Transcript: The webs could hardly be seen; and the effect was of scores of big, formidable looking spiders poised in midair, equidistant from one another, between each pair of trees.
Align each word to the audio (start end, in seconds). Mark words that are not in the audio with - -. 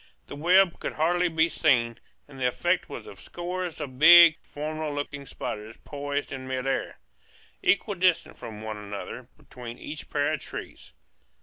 The 0.25 0.35
webs 0.35 0.77
could 0.79 0.93
hardly 0.93 1.27
be 1.27 1.47
seen; 1.47 1.99
and 2.27 2.39
the 2.39 2.47
effect 2.47 2.89
was 2.89 3.05
of 3.05 3.19
scores 3.21 3.79
of 3.79 3.99
big, 3.99 4.37
formidable 4.41 4.95
looking 4.95 5.27
spiders 5.27 5.77
poised 5.85 6.33
in 6.33 6.47
midair, 6.47 6.97
equidistant 7.61 8.35
from 8.35 8.63
one 8.63 8.77
another, 8.77 9.27
between 9.37 9.77
each 9.77 10.09
pair 10.09 10.33
of 10.33 10.39
trees. 10.41 10.93